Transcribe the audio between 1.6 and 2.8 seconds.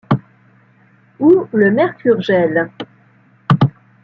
mercure gèle—